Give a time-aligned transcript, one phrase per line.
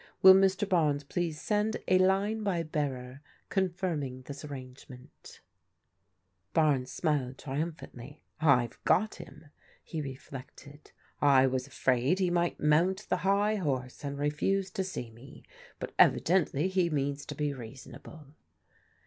[0.23, 0.67] Will Mr.
[0.67, 4.57] Barnes please send a line by bearer confirming this ar
[6.55, 8.23] Barnes smiled triumphantly.
[8.39, 9.51] I've got him,"
[9.83, 10.91] he re flected.""
[11.21, 15.43] I was afraid he might moont the high horse and refuse to see me.
[15.79, 18.25] Bat evidendy he means to be reasonable."